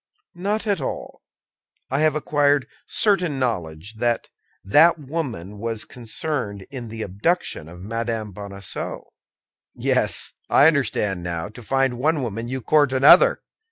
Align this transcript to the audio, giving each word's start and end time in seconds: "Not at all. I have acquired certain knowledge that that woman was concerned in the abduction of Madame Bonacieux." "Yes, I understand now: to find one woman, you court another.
"Not 0.33 0.65
at 0.65 0.81
all. 0.81 1.21
I 1.91 1.99
have 1.99 2.15
acquired 2.15 2.65
certain 2.87 3.37
knowledge 3.37 3.97
that 3.99 4.29
that 4.63 4.97
woman 4.97 5.59
was 5.59 5.85
concerned 5.85 6.65
in 6.71 6.87
the 6.87 7.03
abduction 7.03 7.69
of 7.69 7.81
Madame 7.81 8.31
Bonacieux." 8.31 9.03
"Yes, 9.75 10.33
I 10.49 10.65
understand 10.65 11.21
now: 11.21 11.49
to 11.49 11.61
find 11.61 11.99
one 11.99 12.23
woman, 12.23 12.47
you 12.47 12.61
court 12.61 12.91
another. 12.93 13.43